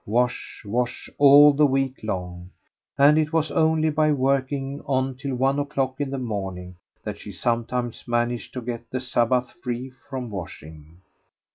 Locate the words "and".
2.97-3.19